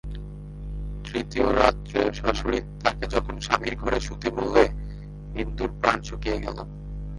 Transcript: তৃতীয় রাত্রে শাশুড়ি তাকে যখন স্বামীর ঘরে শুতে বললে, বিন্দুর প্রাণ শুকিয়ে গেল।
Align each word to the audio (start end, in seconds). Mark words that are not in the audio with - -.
তৃতীয় 1.05 1.47
রাত্রে 1.53 1.99
শাশুড়ি 2.13 2.59
তাকে 2.83 3.05
যখন 3.07 3.35
স্বামীর 3.39 3.75
ঘরে 3.75 3.99
শুতে 3.99 4.27
বললে, 4.29 4.63
বিন্দুর 5.33 5.69
প্রাণ 5.81 5.97
শুকিয়ে 6.01 6.37
গেল। 6.39 6.57